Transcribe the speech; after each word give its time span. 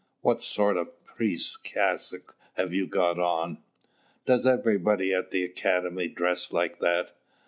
What 0.21 0.41
sort 0.41 0.77
of 0.77 0.87
a 0.87 1.11
priest's 1.13 1.57
cassock 1.57 2.35
have 2.53 2.73
you 2.73 2.87
got 2.87 3.19
on? 3.19 3.59
Does 4.25 4.47
everybody 4.47 5.13
at 5.13 5.29
the 5.29 5.43
academy 5.43 6.07
dress 6.07 6.51
like 6.51 6.79
that?" 6.79 7.11